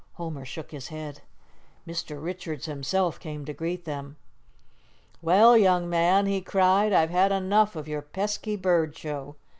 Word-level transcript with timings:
Homer 0.13 0.45
shook 0.45 0.71
his 0.71 0.87
head. 0.87 1.21
Mr. 1.87 2.19
Richards 2.19 2.65
himself 2.65 3.19
came 3.19 3.45
to 3.45 3.53
greet 3.53 3.85
them. 3.85 4.15
"Well, 5.21 5.55
young 5.55 5.87
man," 5.91 6.25
he 6.25 6.41
cried, 6.41 6.91
"I've 6.91 7.11
had 7.11 7.31
enough 7.31 7.75
of 7.75 7.87
your 7.87 8.01
pesky 8.01 8.55
bird 8.55 8.97
show. 8.97 9.35